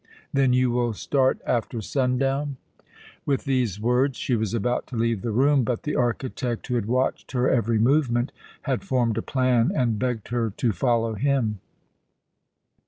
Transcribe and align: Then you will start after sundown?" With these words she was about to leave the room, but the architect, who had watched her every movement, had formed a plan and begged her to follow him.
Then 0.33 0.51
you 0.51 0.71
will 0.71 0.93
start 0.93 1.39
after 1.45 1.79
sundown?" 1.79 2.57
With 3.23 3.45
these 3.45 3.79
words 3.79 4.17
she 4.17 4.35
was 4.35 4.55
about 4.55 4.87
to 4.87 4.95
leave 4.95 5.21
the 5.21 5.29
room, 5.29 5.63
but 5.63 5.83
the 5.83 5.95
architect, 5.95 6.65
who 6.65 6.73
had 6.73 6.87
watched 6.87 7.33
her 7.33 7.47
every 7.47 7.77
movement, 7.77 8.31
had 8.63 8.81
formed 8.83 9.19
a 9.19 9.21
plan 9.21 9.71
and 9.75 9.99
begged 9.99 10.29
her 10.29 10.49
to 10.57 10.71
follow 10.71 11.13
him. 11.13 11.59